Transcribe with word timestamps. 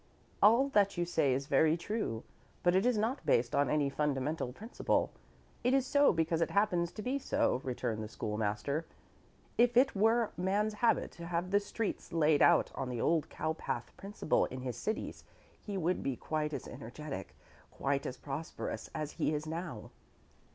"All 0.41 0.69
that 0.69 0.97
you 0.97 1.05
say 1.05 1.31
is 1.31 1.45
very 1.45 1.77
true, 1.77 2.23
but 2.63 2.73
it 2.75 2.87
is 2.87 2.97
not 2.97 3.23
based 3.23 3.53
on 3.53 3.69
any 3.69 3.87
fundamental 3.87 4.51
principle. 4.51 5.11
It 5.63 5.75
is 5.75 5.85
so 5.85 6.11
because 6.11 6.41
it 6.41 6.49
happens 6.49 6.91
to 6.93 7.03
be 7.03 7.19
so," 7.19 7.61
returned 7.63 8.01
the 8.03 8.07
School 8.07 8.35
master. 8.35 8.87
"If 9.59 9.77
it 9.77 9.95
were 9.95 10.31
man's 10.35 10.73
habit 10.73 11.11
to 11.11 11.27
have 11.27 11.51
the 11.51 11.59
streets 11.59 12.11
laid 12.11 12.41
out 12.41 12.71
on 12.73 12.89
the 12.89 12.99
old 12.99 13.29
cowpath 13.29 13.95
principle 13.95 14.45
in 14.45 14.61
his 14.61 14.75
cities 14.75 15.23
he 15.61 15.77
would 15.77 16.01
be 16.01 16.15
quite 16.15 16.51
as 16.51 16.67
energetic, 16.67 17.35
quite 17.69 18.07
as 18.07 18.17
prosperous, 18.17 18.89
as 18.95 19.11
he 19.11 19.35
is 19.35 19.45
now." 19.45 19.91